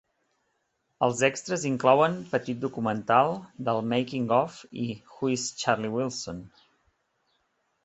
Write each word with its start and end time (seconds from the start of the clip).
Els 1.07 1.19
extres 1.27 1.65
inclouen 1.69 2.15
petit 2.31 2.63
documental 2.63 3.35
del 3.69 3.83
'making 3.91 4.27
off' 4.41 4.59
i 4.87 4.89
'Who 5.13 5.31
is 5.37 5.47
Charlie 5.63 5.95
Wilson?'. 6.01 6.45